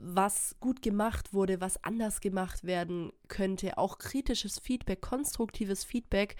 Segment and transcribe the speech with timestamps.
[0.00, 3.78] was gut gemacht wurde, was anders gemacht werden könnte.
[3.78, 6.36] Auch kritisches Feedback, konstruktives Feedback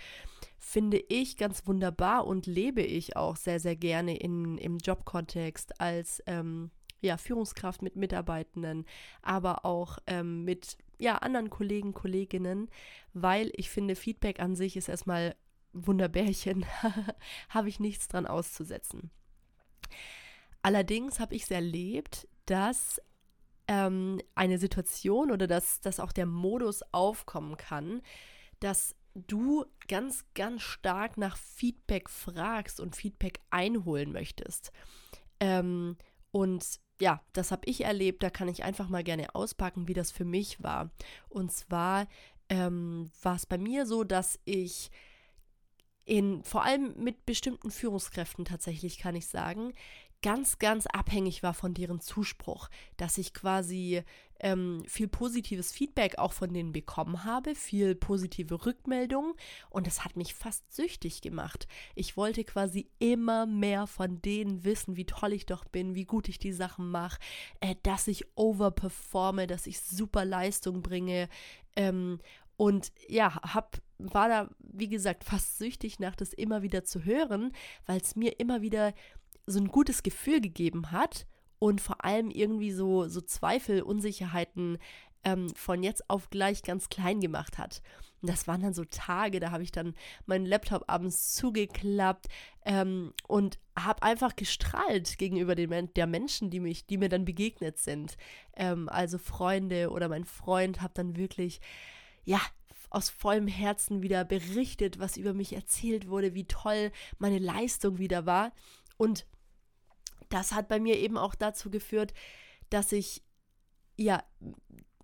[0.58, 6.22] finde ich ganz wunderbar und lebe ich auch sehr, sehr gerne in, im Jobkontext als
[6.26, 8.84] ähm, ja, Führungskraft mit Mitarbeitenden,
[9.22, 12.68] aber auch ähm, mit ja, anderen Kollegen, Kolleginnen,
[13.12, 15.36] weil ich finde, Feedback an sich ist erstmal
[15.72, 16.64] Wunderbärchen,
[17.48, 19.10] habe ich nichts dran auszusetzen.
[20.62, 23.00] Allerdings habe ich es erlebt, dass
[23.68, 28.02] ähm, eine Situation oder dass, dass auch der Modus aufkommen kann,
[28.60, 34.72] dass du ganz, ganz stark nach Feedback fragst und Feedback einholen möchtest.
[35.40, 35.96] Ähm,
[36.30, 36.64] und
[37.00, 40.24] ja, das habe ich erlebt, da kann ich einfach mal gerne auspacken, wie das für
[40.24, 40.90] mich war.
[41.28, 42.08] Und zwar
[42.48, 44.90] ähm, war es bei mir so, dass ich
[46.04, 49.74] in, vor allem mit bestimmten Führungskräften tatsächlich, kann ich sagen,
[50.22, 54.02] ganz, ganz abhängig war von deren Zuspruch, dass ich quasi
[54.40, 59.34] ähm, viel positives Feedback auch von denen bekommen habe, viel positive Rückmeldungen
[59.70, 61.66] und das hat mich fast süchtig gemacht.
[61.94, 66.28] Ich wollte quasi immer mehr von denen wissen, wie toll ich doch bin, wie gut
[66.28, 67.18] ich die Sachen mache,
[67.60, 71.28] äh, dass ich overperforme, dass ich super Leistung bringe
[71.78, 72.18] ähm,
[72.58, 77.52] und ja, hab, war da, wie gesagt, fast süchtig nach das immer wieder zu hören,
[77.86, 78.94] weil es mir immer wieder
[79.46, 81.28] so ein gutes Gefühl gegeben hat
[81.60, 84.78] und vor allem irgendwie so, so Zweifel, Unsicherheiten
[85.22, 87.80] ähm, von jetzt auf gleich ganz klein gemacht hat.
[88.20, 89.94] Und das waren dann so Tage, da habe ich dann
[90.26, 92.26] meinen Laptop abends zugeklappt
[92.64, 97.78] ähm, und habe einfach gestrahlt gegenüber den, der Menschen, die, mich, die mir dann begegnet
[97.78, 98.16] sind.
[98.56, 101.60] Ähm, also Freunde oder mein Freund habe dann wirklich,
[102.28, 102.42] ja,
[102.90, 108.26] aus vollem Herzen wieder berichtet, was über mich erzählt wurde, wie toll meine Leistung wieder
[108.26, 108.52] war.
[108.98, 109.26] Und
[110.28, 112.12] das hat bei mir eben auch dazu geführt,
[112.68, 113.22] dass ich
[113.96, 114.22] ja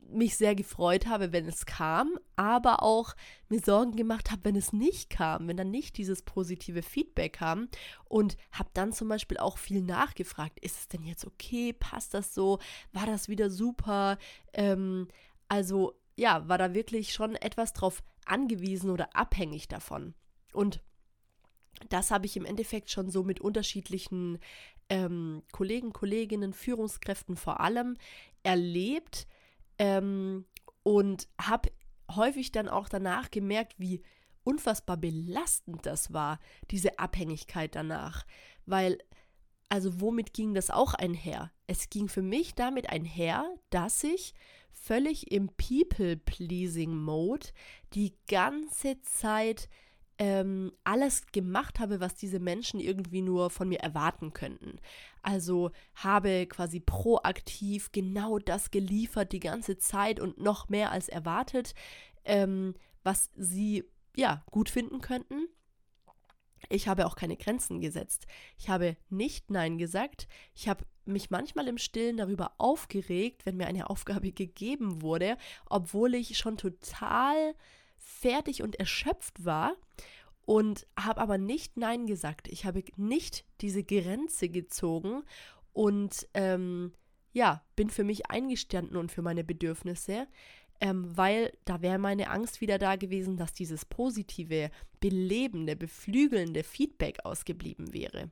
[0.07, 3.15] mich sehr gefreut habe, wenn es kam, aber auch
[3.49, 7.69] mir Sorgen gemacht habe, wenn es nicht kam, wenn dann nicht dieses positive Feedback kam.
[8.05, 12.35] Und habe dann zum Beispiel auch viel nachgefragt, ist es denn jetzt okay, passt das
[12.35, 12.59] so,
[12.93, 14.19] war das wieder super,
[14.53, 15.09] ähm,
[15.49, 20.15] also ja, war da wirklich schon etwas drauf angewiesen oder abhängig davon
[20.53, 20.81] und
[21.89, 24.39] das habe ich im Endeffekt schon so mit unterschiedlichen
[24.89, 27.97] ähm, Kollegen, Kolleginnen, Führungskräften vor allem
[28.43, 29.27] erlebt
[29.79, 30.45] ähm,
[30.83, 31.71] und habe
[32.15, 34.03] häufig dann auch danach gemerkt, wie
[34.45, 36.39] unfassbar belastend das war,
[36.71, 38.27] diese Abhängigkeit danach.
[38.67, 38.99] Weil,
[39.69, 41.51] also womit ging das auch einher?
[41.67, 44.35] Es ging für mich damit einher, dass ich
[44.75, 47.49] völlig im People-Pleasing-Mode
[47.95, 49.69] die ganze Zeit
[50.19, 54.79] ähm, alles gemacht habe, was diese Menschen irgendwie nur von mir erwarten könnten.
[55.23, 61.75] Also habe quasi proaktiv genau das geliefert die ganze Zeit und noch mehr als erwartet,
[62.25, 63.85] ähm, was sie
[64.17, 65.49] ja gut finden könnten.
[66.69, 68.27] Ich habe auch keine Grenzen gesetzt.
[68.57, 70.29] Ich habe nicht Nein gesagt.
[70.55, 75.37] Ich habe mich manchmal im Stillen darüber aufgeregt, wenn mir eine Aufgabe gegeben wurde,
[75.67, 77.55] obwohl ich schon total
[77.97, 79.77] fertig und erschöpft war
[80.45, 82.49] und habe aber nicht Nein gesagt.
[82.49, 85.23] Ich habe nicht diese Grenze gezogen
[85.73, 86.93] und ähm,
[87.33, 90.29] ja, bin für mich eingestanden und für meine Bedürfnisse,
[90.81, 97.25] ähm, weil da wäre meine Angst wieder da gewesen, dass dieses positive, belebende, beflügelnde Feedback
[97.25, 98.31] ausgeblieben wäre.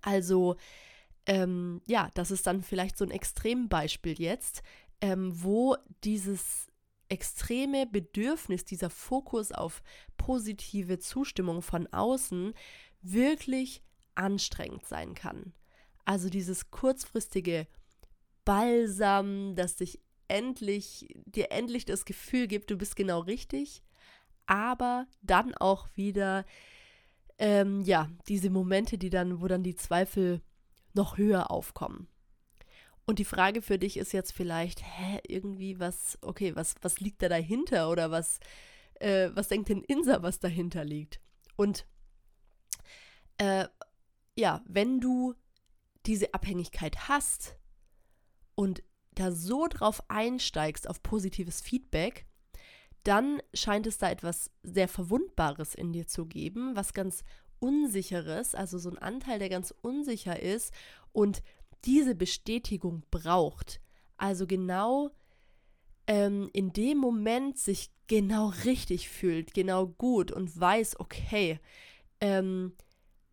[0.00, 0.56] Also,
[1.26, 4.62] ähm, ja, das ist dann vielleicht so ein Extrembeispiel jetzt,
[5.00, 6.68] ähm, wo dieses
[7.08, 9.82] extreme Bedürfnis, dieser Fokus auf
[10.16, 12.54] positive Zustimmung von außen
[13.02, 13.82] wirklich
[14.14, 15.52] anstrengend sein kann.
[16.04, 17.66] Also dieses kurzfristige
[18.44, 23.82] Balsam, das dich endlich, dir endlich das Gefühl gibt, du bist genau richtig,
[24.46, 26.44] aber dann auch wieder,
[27.38, 30.40] ähm, ja, diese Momente, die dann, wo dann die Zweifel
[30.94, 32.08] noch höher aufkommen.
[33.04, 37.22] Und die Frage für dich ist jetzt vielleicht, hä, irgendwie was, okay, was, was liegt
[37.22, 38.38] da dahinter oder was,
[39.00, 41.20] äh, was denkt denn Insa, was dahinter liegt?
[41.56, 41.86] Und
[43.38, 43.66] äh,
[44.36, 45.34] ja, wenn du
[46.06, 47.56] diese Abhängigkeit hast
[48.54, 48.82] und
[49.14, 52.26] da so drauf einsteigst auf positives Feedback,
[53.04, 57.24] dann scheint es da etwas sehr Verwundbares in dir zu geben, was ganz
[57.62, 60.72] Unsicheres, also so ein Anteil, der ganz unsicher ist
[61.12, 61.42] und
[61.84, 63.80] diese Bestätigung braucht.
[64.16, 65.10] Also genau
[66.08, 71.60] ähm, in dem Moment sich genau richtig fühlt, genau gut und weiß, okay,
[72.20, 72.74] ähm,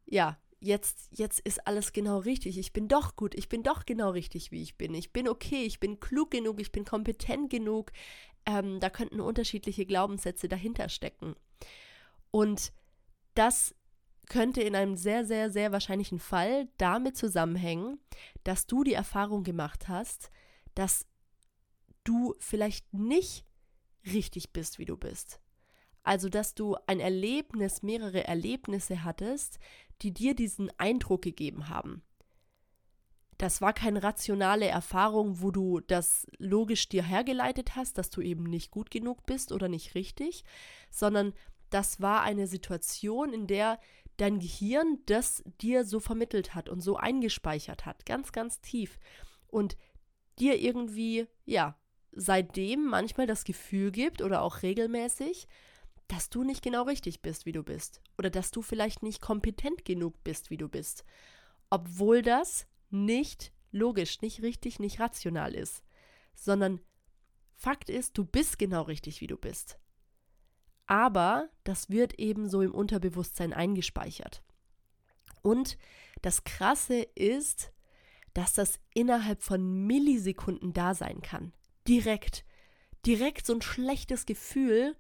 [0.05, 2.57] ja, jetzt, jetzt ist alles genau richtig.
[2.57, 4.93] Ich bin doch gut, ich bin doch genau richtig, wie ich bin.
[4.93, 7.91] Ich bin okay, ich bin klug genug, ich bin kompetent genug.
[8.45, 11.35] Ähm, da könnten unterschiedliche Glaubenssätze dahinter stecken.
[12.31, 12.71] Und
[13.35, 13.75] das
[14.29, 17.99] könnte in einem sehr, sehr, sehr wahrscheinlichen Fall damit zusammenhängen,
[18.43, 20.31] dass du die Erfahrung gemacht hast,
[20.75, 21.05] dass
[22.03, 23.45] du vielleicht nicht
[24.05, 25.39] richtig bist, wie du bist.
[26.03, 29.59] Also, dass du ein Erlebnis, mehrere Erlebnisse hattest,
[30.01, 32.03] die dir diesen Eindruck gegeben haben.
[33.37, 38.43] Das war keine rationale Erfahrung, wo du das logisch dir hergeleitet hast, dass du eben
[38.43, 40.43] nicht gut genug bist oder nicht richtig,
[40.89, 41.33] sondern
[41.69, 43.79] das war eine Situation, in der
[44.21, 48.99] dein Gehirn das dir so vermittelt hat und so eingespeichert hat, ganz, ganz tief.
[49.47, 49.77] Und
[50.39, 51.77] dir irgendwie, ja,
[52.11, 55.47] seitdem manchmal das Gefühl gibt oder auch regelmäßig,
[56.07, 58.01] dass du nicht genau richtig bist, wie du bist.
[58.17, 61.03] Oder dass du vielleicht nicht kompetent genug bist, wie du bist.
[61.69, 65.83] Obwohl das nicht logisch, nicht richtig, nicht rational ist.
[66.33, 66.81] Sondern
[67.53, 69.77] Fakt ist, du bist genau richtig, wie du bist.
[70.89, 74.41] Aber das wird eben so im Unterbewusstsein eingespeichert.
[75.43, 75.77] Und
[76.23, 77.71] das Krasse ist,
[78.33, 81.53] dass das innerhalb von Millisekunden da sein kann.
[81.87, 82.43] Direkt.
[83.05, 84.95] Direkt so ein schlechtes Gefühl,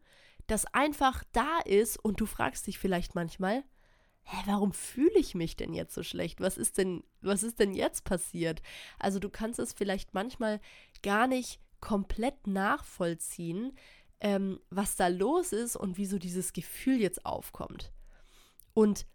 [0.45, 3.63] das einfach da ist und du fragst dich vielleicht manchmal,
[4.21, 6.39] hä, warum fühle ich mich denn jetzt so schlecht?
[6.39, 8.61] Was ist denn, was ist denn jetzt passiert?
[8.99, 10.61] Also du kannst es vielleicht manchmal
[11.01, 13.73] gar nicht komplett nachvollziehen,
[14.19, 17.91] ähm, was da los ist und wieso dieses Gefühl jetzt aufkommt.
[18.73, 19.05] Und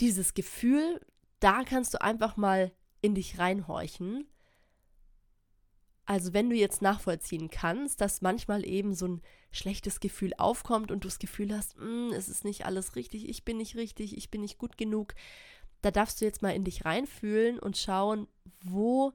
[0.00, 1.00] dieses Gefühl,
[1.40, 4.26] da kannst du einfach mal in dich reinhorchen
[6.08, 9.20] also wenn du jetzt nachvollziehen kannst, dass manchmal eben so ein
[9.52, 13.44] schlechtes Gefühl aufkommt und du das Gefühl hast, mm, es ist nicht alles richtig, ich
[13.44, 15.14] bin nicht richtig, ich bin nicht gut genug,
[15.82, 18.26] da darfst du jetzt mal in dich reinfühlen und schauen,
[18.62, 19.12] wo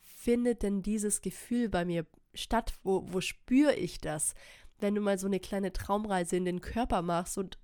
[0.00, 2.06] findet denn dieses Gefühl bei mir
[2.38, 4.34] statt, wo, wo spüre ich das?
[4.78, 7.58] Wenn du mal so eine kleine Traumreise in den Körper machst und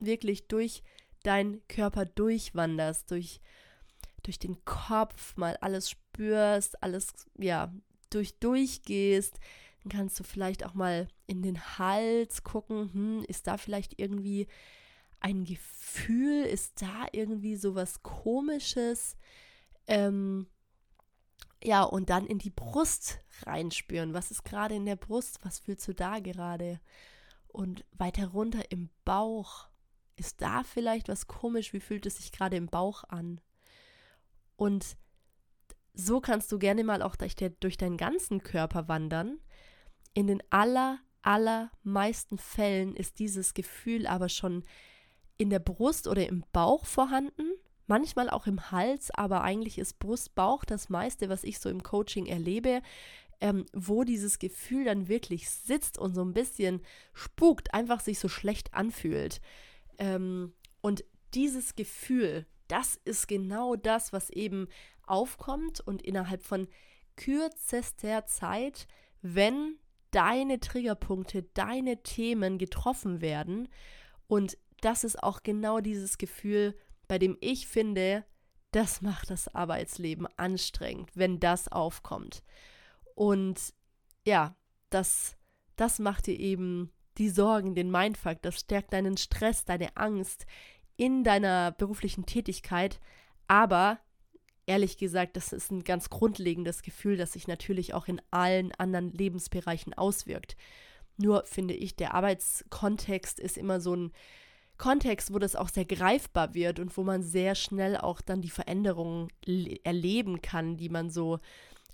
[0.00, 0.82] wirklich durch
[1.22, 3.40] deinen Körper durchwanderst, durch,
[4.22, 7.08] durch den Kopf mal alles spürst, alles,
[7.38, 7.72] ja,
[8.10, 9.38] durch durchgehst,
[9.82, 14.46] dann kannst du vielleicht auch mal in den Hals gucken, hm, ist da vielleicht irgendwie
[15.20, 19.16] ein Gefühl, ist da irgendwie sowas komisches?
[19.86, 20.46] Ähm,
[21.62, 24.14] ja, und dann in die Brust reinspüren.
[24.14, 25.38] Was ist gerade in der Brust?
[25.42, 26.80] Was fühlst du da gerade?
[27.48, 29.68] Und weiter runter im Bauch.
[30.16, 31.72] Ist da vielleicht was komisch?
[31.72, 33.40] Wie fühlt es sich gerade im Bauch an?
[34.56, 34.96] Und
[35.92, 39.38] so kannst du gerne mal auch durch, deinen ganzen Körper wandern.
[40.14, 44.64] In den aller, allermeisten Fällen ist dieses Gefühl aber schon
[45.38, 47.50] in der Brust oder im Bauch vorhanden,
[47.86, 52.26] manchmal auch im Hals, aber eigentlich ist Brust-Bauch das meiste, was ich so im Coaching
[52.26, 52.82] erlebe,
[53.40, 56.80] ähm, wo dieses Gefühl dann wirklich sitzt und so ein bisschen
[57.12, 59.40] spukt, einfach sich so schlecht anfühlt.
[59.98, 64.68] Ähm, und dieses Gefühl, das ist genau das, was eben
[65.06, 66.68] aufkommt und innerhalb von
[67.16, 68.86] kürzester Zeit,
[69.22, 69.78] wenn
[70.10, 73.68] deine Triggerpunkte, deine Themen getroffen werden.
[74.28, 76.74] Und das ist auch genau dieses Gefühl,
[77.08, 78.24] bei dem ich finde,
[78.72, 82.42] das macht das Arbeitsleben anstrengend, wenn das aufkommt.
[83.14, 83.72] Und
[84.26, 84.56] ja,
[84.90, 85.36] das,
[85.76, 90.46] das macht dir eben die Sorgen, den Mindfuck, das stärkt deinen Stress, deine Angst
[90.96, 93.00] in deiner beruflichen Tätigkeit.
[93.48, 93.98] Aber
[94.66, 99.12] ehrlich gesagt, das ist ein ganz grundlegendes Gefühl, das sich natürlich auch in allen anderen
[99.12, 100.56] Lebensbereichen auswirkt.
[101.16, 104.12] Nur finde ich, der Arbeitskontext ist immer so ein
[104.78, 108.50] Kontext, wo das auch sehr greifbar wird und wo man sehr schnell auch dann die
[108.50, 109.28] Veränderungen
[109.84, 111.40] erleben kann, die man so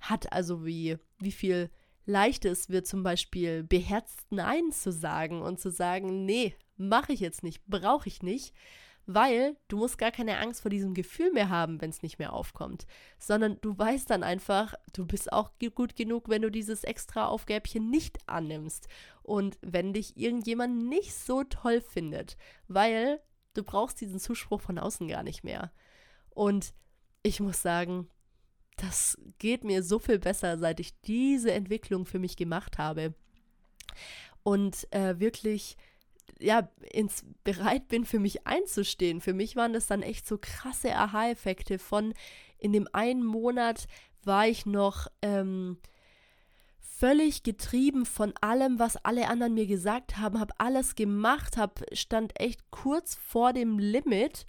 [0.00, 0.32] hat.
[0.32, 1.70] Also wie, wie viel
[2.06, 7.20] leichter es wird, zum Beispiel beherzt Nein zu sagen und zu sagen, nee, mache ich
[7.20, 8.54] jetzt nicht, brauche ich nicht
[9.06, 12.32] weil du musst gar keine Angst vor diesem Gefühl mehr haben, wenn es nicht mehr
[12.32, 12.86] aufkommt,
[13.18, 17.90] sondern du weißt dann einfach, du bist auch gut genug, wenn du dieses extra Aufgäbchen
[17.90, 18.88] nicht annimmst
[19.22, 22.36] und wenn dich irgendjemand nicht so toll findet,
[22.68, 23.20] weil
[23.54, 25.72] du brauchst diesen Zuspruch von außen gar nicht mehr.
[26.30, 26.74] Und
[27.22, 28.08] ich muss sagen,
[28.76, 33.14] das geht mir so viel besser, seit ich diese Entwicklung für mich gemacht habe.
[34.42, 35.76] Und äh, wirklich
[36.40, 39.20] ja, ins bereit bin, für mich einzustehen.
[39.20, 42.14] Für mich waren das dann echt so krasse Aha-Effekte von
[42.58, 43.86] in dem einen Monat
[44.24, 45.78] war ich noch ähm,
[46.78, 52.38] völlig getrieben von allem, was alle anderen mir gesagt haben, habe alles gemacht, hab, stand
[52.40, 54.46] echt kurz vor dem Limit.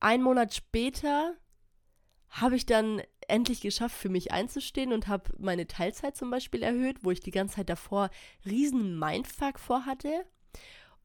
[0.00, 1.34] Ein Monat später
[2.28, 6.98] habe ich dann endlich geschafft, für mich einzustehen und habe meine Teilzeit zum Beispiel erhöht,
[7.02, 8.10] wo ich die ganze Zeit davor
[8.44, 10.26] riesen Mindfuck vorhatte.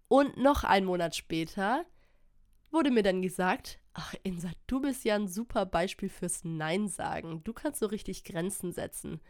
[0.07, 1.85] Und noch einen Monat später
[2.71, 7.43] wurde mir dann gesagt, ach Insa, du bist ja ein super Beispiel fürs Nein sagen.
[7.43, 9.21] Du kannst so richtig Grenzen setzen.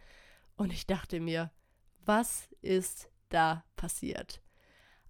[0.57, 1.51] Und ich dachte mir,
[2.03, 4.41] was ist da passiert?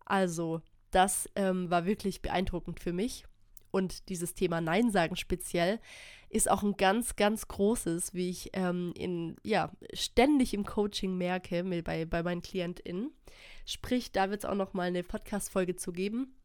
[0.05, 3.25] Also, das ähm, war wirklich beeindruckend für mich.
[3.71, 5.81] Und dieses Thema Nein sagen speziell
[6.29, 11.63] ist auch ein ganz, ganz großes, wie ich ähm, in, ja, ständig im Coaching merke
[11.83, 13.12] bei, bei meinen KlientInnen.
[13.65, 16.36] Sprich, da wird es auch noch mal eine Podcast-Folge zu geben.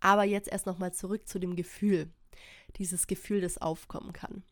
[0.00, 2.10] Aber jetzt erst noch mal zurück zu dem Gefühl.
[2.76, 4.42] Dieses Gefühl, das aufkommen kann.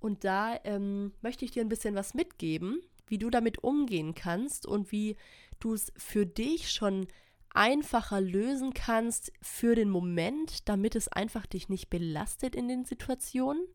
[0.00, 4.66] Und da ähm, möchte ich dir ein bisschen was mitgeben, wie du damit umgehen kannst
[4.66, 5.16] und wie
[5.58, 7.06] du es für dich schon
[7.50, 13.66] einfacher lösen kannst für den Moment, damit es einfach dich nicht belastet in den Situationen,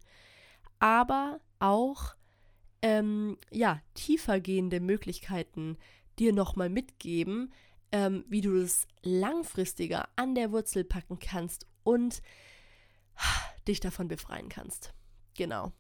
[0.80, 2.16] aber auch
[2.84, 5.78] ähm, ja tiefergehende Möglichkeiten
[6.22, 7.52] dir nochmal mitgeben,
[7.92, 12.22] ähm, wie du es langfristiger an der Wurzel packen kannst und
[13.68, 14.94] dich davon befreien kannst.
[15.36, 15.72] Genau.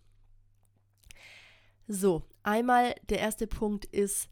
[1.88, 4.29] So, einmal der erste Punkt ist,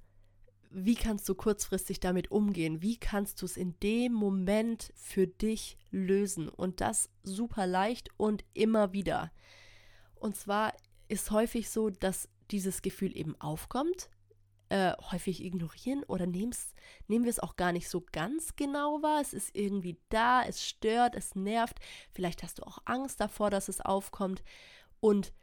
[0.71, 2.81] wie kannst du kurzfristig damit umgehen?
[2.81, 6.49] Wie kannst du es in dem Moment für dich lösen?
[6.49, 9.31] Und das super leicht und immer wieder.
[10.15, 10.73] Und zwar
[11.07, 14.09] ist häufig so, dass dieses Gefühl eben aufkommt,
[14.69, 16.53] äh, häufig ignorieren oder nehmen
[17.07, 19.19] wir es auch gar nicht so ganz genau wahr.
[19.21, 21.79] Es ist irgendwie da, es stört, es nervt.
[22.11, 24.43] Vielleicht hast du auch Angst davor, dass es aufkommt.
[24.99, 25.33] Und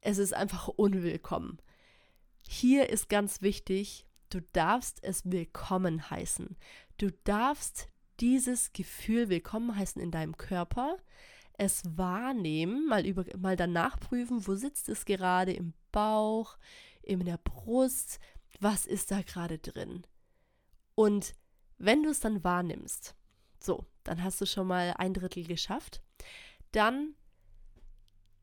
[0.00, 1.58] es ist einfach unwillkommen.
[2.40, 6.56] Hier ist ganz wichtig, du darfst es willkommen heißen.
[6.98, 7.88] Du darfst
[8.20, 10.96] dieses Gefühl willkommen heißen in deinem Körper,
[11.58, 16.56] es wahrnehmen, mal, über, mal danach prüfen, wo sitzt es gerade im Bauch,
[17.02, 18.18] in der Brust,
[18.60, 20.06] was ist da gerade drin.
[20.94, 21.34] Und
[21.78, 23.14] wenn du es dann wahrnimmst,
[23.60, 26.02] so, dann hast du schon mal ein Drittel geschafft,
[26.72, 27.14] dann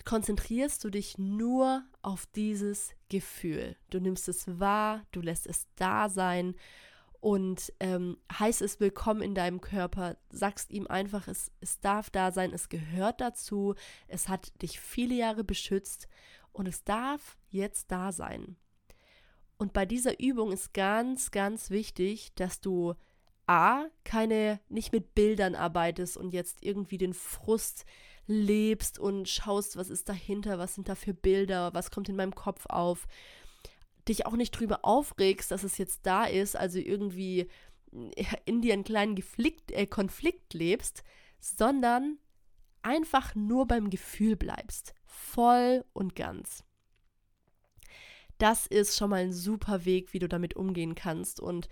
[0.05, 3.77] konzentrierst du dich nur auf dieses Gefühl.
[3.89, 6.55] Du nimmst es wahr, du lässt es da sein
[7.21, 12.31] und ähm, heißt es willkommen in deinem Körper, sagst ihm einfach, es, es darf da
[12.31, 13.75] sein, es gehört dazu,
[14.07, 16.09] es hat dich viele Jahre beschützt
[16.51, 18.57] und es darf jetzt da sein.
[19.63, 22.95] Und bei dieser Übung ist ganz, ganz wichtig, dass du
[23.47, 27.85] A, keine, nicht mit Bildern arbeitest und jetzt irgendwie den Frust
[28.27, 32.35] lebst und schaust, was ist dahinter, was sind da für Bilder, was kommt in meinem
[32.35, 33.07] Kopf auf.
[34.05, 37.47] Dich auch nicht drüber aufregst, dass es jetzt da ist, also irgendwie
[38.43, 41.05] in dir einen kleinen Geflikt, äh, Konflikt lebst,
[41.39, 42.17] sondern
[42.81, 44.93] einfach nur beim Gefühl bleibst.
[45.05, 46.65] Voll und ganz
[48.43, 51.69] das ist schon mal ein super Weg, wie du damit umgehen kannst und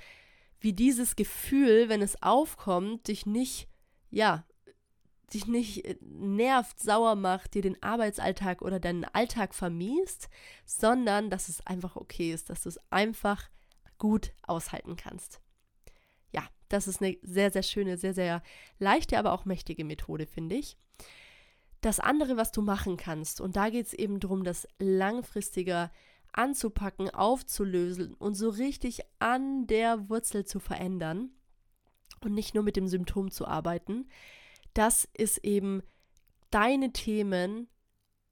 [0.62, 3.68] wie dieses Gefühl, wenn es aufkommt, dich nicht,
[4.10, 4.46] ja,
[5.34, 10.30] dich nicht äh, nervt, sauer macht, dir den Arbeitsalltag oder deinen Alltag vermiest,
[10.66, 13.50] sondern dass es einfach okay ist, dass du es einfach
[13.98, 15.42] gut aushalten kannst.
[16.32, 18.42] Ja, das ist eine sehr, sehr schöne, sehr, sehr
[18.80, 20.78] leichte, aber auch mächtige Methode, finde ich.
[21.82, 25.92] Das andere, was du machen kannst, und da geht es eben darum, das langfristige
[26.34, 31.32] anzupacken, aufzulösen und so richtig an der Wurzel zu verändern
[32.22, 34.08] und nicht nur mit dem Symptom zu arbeiten,
[34.74, 35.82] das ist eben
[36.50, 37.68] deine Themen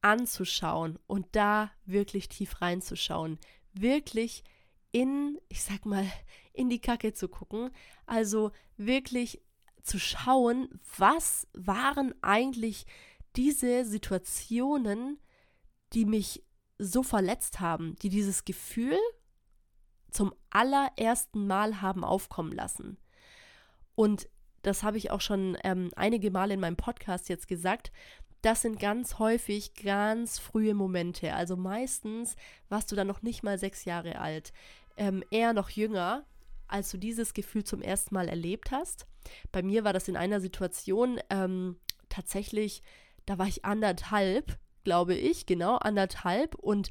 [0.01, 3.37] anzuschauen und da wirklich tief reinzuschauen,
[3.73, 4.43] wirklich
[4.91, 6.05] in, ich sag mal,
[6.53, 7.69] in die Kacke zu gucken.
[8.05, 9.41] Also wirklich
[9.83, 12.85] zu schauen, was waren eigentlich
[13.35, 15.19] diese Situationen,
[15.93, 16.43] die mich
[16.79, 18.97] so verletzt haben, die dieses Gefühl
[20.09, 22.97] zum allerersten Mal haben aufkommen lassen.
[23.95, 24.27] Und
[24.61, 27.91] das habe ich auch schon ähm, einige Male in meinem Podcast jetzt gesagt.
[28.41, 31.33] Das sind ganz häufig ganz frühe Momente.
[31.33, 32.35] Also meistens
[32.69, 34.53] warst du dann noch nicht mal sechs Jahre alt,
[34.97, 36.25] ähm, eher noch jünger,
[36.67, 39.07] als du dieses Gefühl zum ersten Mal erlebt hast.
[39.51, 42.81] Bei mir war das in einer Situation ähm, tatsächlich,
[43.25, 44.57] da war ich anderthalb,
[44.89, 46.89] glaube ich, genau anderthalb und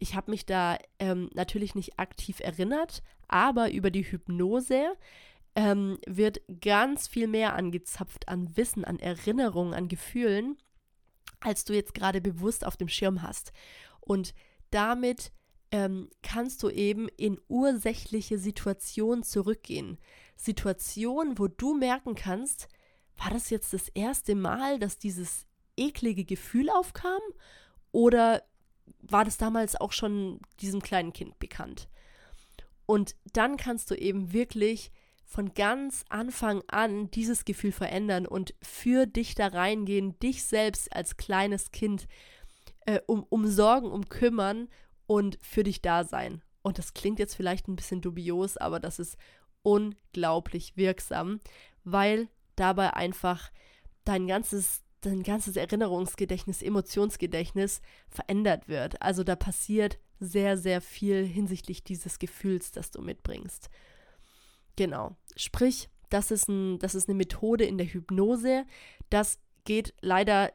[0.00, 4.96] ich habe mich da ähm, natürlich nicht aktiv erinnert, aber über die Hypnose
[5.54, 10.58] ähm, wird ganz viel mehr angezapft an Wissen, an Erinnerungen, an Gefühlen,
[11.38, 13.52] als du jetzt gerade bewusst auf dem Schirm hast.
[14.00, 14.34] Und
[14.72, 15.30] damit
[15.70, 19.98] ähm, kannst du eben in ursächliche Situationen zurückgehen.
[20.34, 22.66] Situationen, wo du merken kannst,
[23.16, 27.20] war das jetzt das erste Mal, dass dieses eklige Gefühl aufkam?
[27.92, 28.42] Oder
[29.00, 31.88] war das damals auch schon diesem kleinen Kind bekannt?
[32.86, 34.92] Und dann kannst du eben wirklich
[35.24, 41.16] von ganz Anfang an dieses Gefühl verändern und für dich da reingehen, dich selbst als
[41.16, 42.06] kleines Kind
[42.86, 44.68] äh, um, um Sorgen, um kümmern
[45.06, 46.42] und für dich da sein.
[46.62, 49.16] Und das klingt jetzt vielleicht ein bisschen dubios, aber das ist
[49.62, 51.40] unglaublich wirksam,
[51.82, 53.50] weil dabei einfach
[54.04, 59.00] dein ganzes dein ganzes Erinnerungsgedächtnis, Emotionsgedächtnis verändert wird.
[59.02, 63.70] Also da passiert sehr, sehr viel hinsichtlich dieses Gefühls, das du mitbringst.
[64.76, 65.16] Genau.
[65.36, 68.64] Sprich, das ist, ein, das ist eine Methode in der Hypnose.
[69.10, 70.52] Das geht leider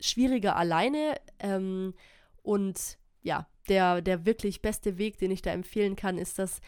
[0.00, 1.16] schwieriger alleine.
[1.38, 1.94] Ähm,
[2.42, 6.60] und ja, der, der wirklich beste Weg, den ich da empfehlen kann, ist das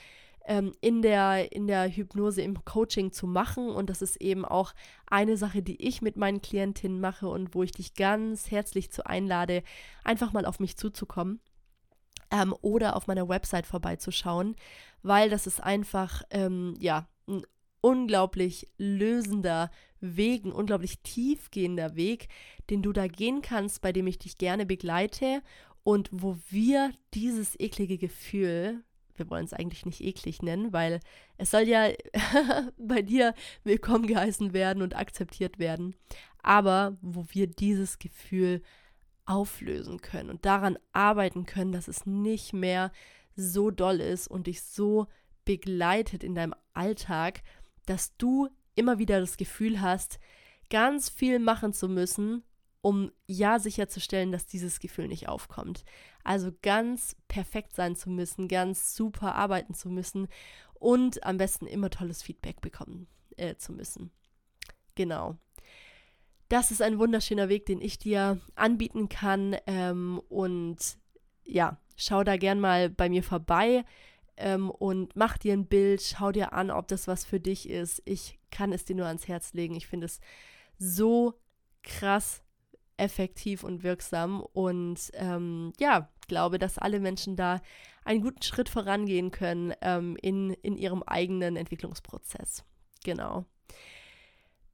[0.47, 3.69] ähm, in, der, in der Hypnose, im Coaching zu machen.
[3.69, 4.73] Und das ist eben auch
[5.07, 9.07] eine Sache, die ich mit meinen Klientinnen mache und wo ich dich ganz herzlich zu
[9.07, 9.63] einlade,
[10.05, 11.41] einfach mal auf mich zuzukommen.
[12.31, 14.57] Ähm, oder auf meiner Website vorbeizuschauen,
[15.03, 17.43] weil das ist einfach, ähm, ja, ein
[17.81, 22.29] unglaublich lösender Weg, ein unglaublich tiefgehender Weg,
[22.69, 25.41] den du da gehen kannst, bei dem ich dich gerne begleite
[25.85, 28.83] und wo wir dieses eklige Gefühl,
[29.19, 31.01] wir wollen es eigentlich nicht eklig nennen, weil
[31.39, 31.89] es soll ja
[32.79, 35.95] bei dir willkommen geheißen werden und akzeptiert werden,
[36.43, 38.63] aber wo wir dieses Gefühl
[39.25, 42.93] auflösen können und daran arbeiten können, dass es nicht mehr
[43.35, 45.07] so doll ist und dich so
[45.45, 47.43] begleitet in deinem Alltag,
[47.87, 50.19] dass du immer wieder das Gefühl hast,
[50.71, 52.43] ganz viel machen zu müssen,
[52.87, 55.85] um ja sicherzustellen, dass dieses Gefühl nicht aufkommt.
[56.23, 60.29] Also ganz perfekt sein zu müssen, ganz super arbeiten zu müssen
[60.75, 64.13] und am besten immer tolles Feedback bekommen äh, zu müssen.
[64.95, 65.35] Genau.
[66.49, 69.57] Das ist ein wunderschöner Weg, den ich dir anbieten kann.
[69.67, 70.79] Ähm, und
[71.45, 73.85] ja, schau da gern mal bei mir vorbei
[74.37, 78.01] ähm, und mach dir ein Bild, schau dir an, ob das was für dich ist.
[78.05, 79.75] Ich kann es dir nur ans Herz legen.
[79.75, 80.21] Ich finde es
[80.79, 81.35] so
[81.83, 82.45] krass
[82.97, 87.61] effektiv und wirksam und ähm, ja, glaube, dass alle Menschen da
[88.05, 92.65] einen guten Schritt vorangehen können ähm, in, in ihrem eigenen Entwicklungsprozess.
[93.05, 93.45] Genau.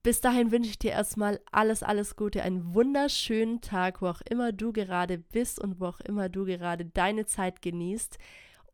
[0.02, 4.50] Bis dahin wünsche ich dir erstmal alles, alles Gute, einen wunderschönen Tag, wo auch immer
[4.50, 8.18] du gerade bist und wo auch immer du gerade deine Zeit genießt.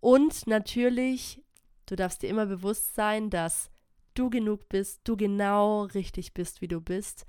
[0.01, 1.43] Und natürlich,
[1.85, 3.71] du darfst dir immer bewusst sein, dass
[4.15, 7.27] du genug bist, du genau richtig bist, wie du bist.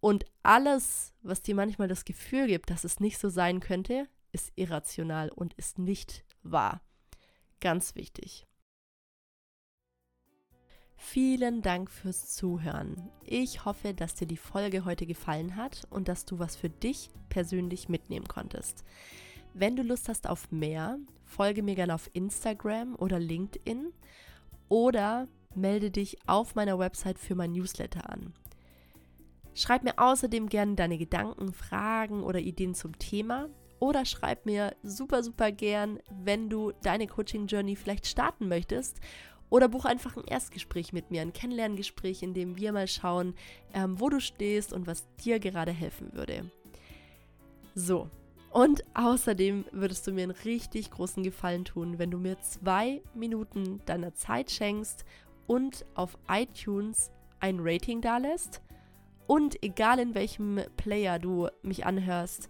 [0.00, 4.52] Und alles, was dir manchmal das Gefühl gibt, dass es nicht so sein könnte, ist
[4.56, 6.82] irrational und ist nicht wahr.
[7.60, 8.46] Ganz wichtig.
[10.96, 13.10] Vielen Dank fürs Zuhören.
[13.22, 17.10] Ich hoffe, dass dir die Folge heute gefallen hat und dass du was für dich
[17.28, 18.84] persönlich mitnehmen konntest.
[19.52, 23.92] Wenn du Lust hast auf mehr, folge mir gerne auf Instagram oder LinkedIn
[24.68, 28.34] oder melde dich auf meiner Website für mein Newsletter an.
[29.56, 35.22] Schreib mir außerdem gerne deine Gedanken, Fragen oder Ideen zum Thema oder schreib mir super,
[35.22, 39.00] super gern, wenn du deine Coaching Journey vielleicht starten möchtest
[39.48, 43.34] oder buch einfach ein Erstgespräch mit mir, ein Kennenlerngespräch, in dem wir mal schauen,
[43.72, 46.50] ähm, wo du stehst und was dir gerade helfen würde.
[47.74, 48.10] So,
[48.50, 53.80] und außerdem würdest du mir einen richtig großen Gefallen tun, wenn du mir zwei Minuten
[53.86, 55.06] deiner Zeit schenkst
[55.46, 58.60] und auf iTunes ein Rating dalässt.
[59.26, 62.48] Und egal in welchem Player du mich anhörst,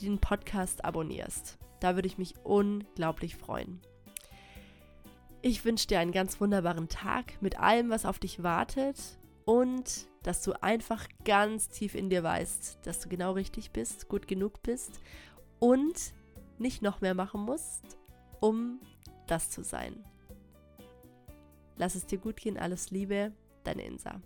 [0.00, 1.58] den Podcast abonnierst.
[1.80, 3.80] Da würde ich mich unglaublich freuen.
[5.42, 8.96] Ich wünsche dir einen ganz wunderbaren Tag mit allem, was auf dich wartet
[9.44, 14.28] und dass du einfach ganz tief in dir weißt, dass du genau richtig bist, gut
[14.28, 15.00] genug bist
[15.58, 16.14] und
[16.58, 17.98] nicht noch mehr machen musst,
[18.40, 18.80] um
[19.26, 20.04] das zu sein.
[21.76, 23.32] Lass es dir gut gehen, alles Liebe,
[23.64, 24.20] deine Insa.